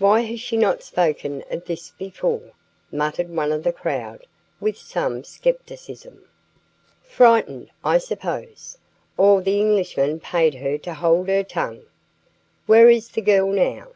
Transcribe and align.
"Why 0.00 0.22
has 0.22 0.40
she 0.40 0.56
not 0.56 0.82
spoken 0.82 1.44
of 1.48 1.66
this 1.66 1.90
before?" 1.96 2.50
muttered 2.90 3.30
one 3.30 3.52
of 3.52 3.62
the 3.62 3.72
crowd, 3.72 4.26
with 4.58 4.76
some 4.76 5.22
scepticism. 5.22 6.24
"Frightened, 7.04 7.70
I 7.84 7.98
suppose. 7.98 8.78
Or 9.16 9.42
the 9.42 9.60
Englishman 9.60 10.18
paid 10.18 10.54
her 10.56 10.76
to 10.78 10.94
hold 10.94 11.28
her 11.28 11.44
tongue." 11.44 11.82
"Where 12.66 12.90
is 12.90 13.08
the 13.10 13.22
girl 13.22 13.46
now?" 13.52 13.90